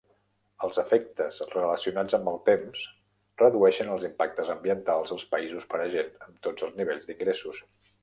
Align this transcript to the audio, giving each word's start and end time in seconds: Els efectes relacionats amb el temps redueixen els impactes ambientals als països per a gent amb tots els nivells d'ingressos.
Els 0.67 0.79
efectes 0.83 1.37
relacionats 1.51 2.17
amb 2.19 2.31
el 2.31 2.41
temps 2.49 2.87
redueixen 3.43 3.93
els 3.99 4.09
impactes 4.11 4.53
ambientals 4.57 5.15
als 5.19 5.29
països 5.37 5.71
per 5.75 5.87
a 5.89 5.89
gent 6.01 6.13
amb 6.29 6.45
tots 6.49 6.71
els 6.71 6.79
nivells 6.83 7.11
d'ingressos. 7.13 7.67